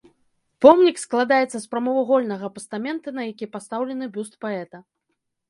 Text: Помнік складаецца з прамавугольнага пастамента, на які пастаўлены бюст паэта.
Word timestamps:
Помнік 0.65 1.01
складаецца 1.05 1.53
з 1.55 1.61
прамавугольнага 1.73 2.47
пастамента, 2.57 3.07
на 3.19 3.23
які 3.31 3.45
пастаўлены 3.59 4.05
бюст 4.19 4.33
паэта. 4.49 4.77